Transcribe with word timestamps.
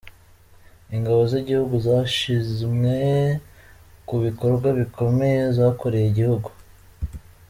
Ingabo 0.95 1.21
z’igihugu 1.31 1.75
zashimwe 1.87 2.95
ku 4.07 4.15
bikorwa 4.25 4.67
bikomeye 4.79 5.41
zakoreye 5.57 6.05
igihugu. 6.09 6.49